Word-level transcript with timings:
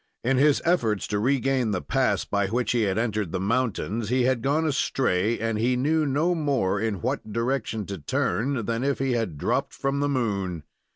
In 0.23 0.37
his 0.37 0.63
efforts 0.65 1.05
to 1.09 1.19
regain 1.19 1.69
the 1.69 1.79
pass 1.83 2.25
by 2.25 2.47
which 2.47 2.71
he 2.71 2.81
had 2.81 2.97
entered 2.97 3.31
the 3.31 3.39
mountains, 3.39 4.09
he 4.09 4.23
had 4.23 4.41
gone 4.41 4.65
astray, 4.65 5.37
and 5.39 5.59
he 5.59 5.75
knew 5.75 6.07
no 6.07 6.33
more 6.33 6.79
in 6.79 7.01
what 7.01 7.31
direction 7.31 7.85
to 7.85 7.99
turn 7.99 8.65
than 8.65 8.83
if 8.83 8.97
he 8.97 9.11
had 9.11 9.37
dropped 9.37 9.75
from 9.75 9.99
the 9.99 10.09
moon. 10.09 10.63